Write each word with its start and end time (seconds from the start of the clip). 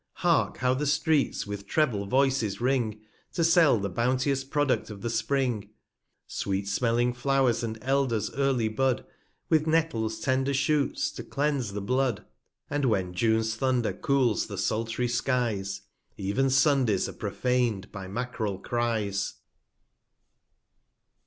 Hark, 0.13 0.57
how 0.57 0.73
the 0.73 0.87
Streets 0.87 1.45
with 1.45 1.67
treble 1.67 2.07
Voices 2.07 2.59
ring, 2.59 2.93
305 3.33 3.33
To 3.33 3.43
sell 3.43 3.77
the 3.79 3.87
bounteous 3.89 4.43
Product 4.43 4.89
of 4.89 5.01
the 5.03 5.11
Spring! 5.11 5.69
Sweet 6.25 6.67
smelling 6.67 7.13
Flow'rs, 7.13 7.61
and 7.61 7.77
Elders 7.83 8.31
early 8.31 8.67
Bud, 8.67 9.05
With 9.49 9.67
Nettle's 9.67 10.19
tender 10.19 10.55
Shoots, 10.55 11.11
to 11.11 11.23
cleanse 11.23 11.73
the 11.73 11.81
Blood: 11.81 12.25
And 12.67 12.85
when 12.85 13.13
Junes 13.13 13.53
Thunder 13.55 13.93
cools 13.93 14.47
the 14.47 14.57
sultry 14.57 15.07
Skies, 15.07 15.81
Ev'n 16.17 16.49
Sundays 16.49 17.07
are 17.07 17.13
prophan'd 17.13 17.91
by 17.91 18.07
Mackrell 18.07 18.57
Cries. 18.57 19.35